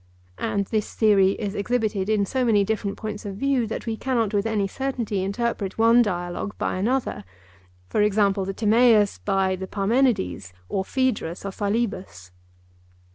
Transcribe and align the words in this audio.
And 0.39 0.65
this 0.65 0.95
theory 0.95 1.33
is 1.33 1.53
exhibited 1.53 2.09
in 2.09 2.25
so 2.25 2.43
many 2.43 2.63
different 2.63 2.97
points 2.97 3.23
of 3.23 3.35
view, 3.35 3.67
that 3.67 3.85
we 3.85 3.95
cannot 3.95 4.33
with 4.33 4.47
any 4.47 4.67
certainty 4.67 5.21
interpret 5.23 5.77
one 5.77 6.01
dialogue 6.01 6.57
by 6.57 6.77
another; 6.77 7.23
e.g. 7.95 8.09
the 8.09 8.53
Timaeus 8.57 9.19
by 9.19 9.55
the 9.55 9.67
Parmenides 9.67 10.53
or 10.69 10.83
Phaedrus 10.83 11.45
or 11.45 11.51
Philebus. 11.51 12.31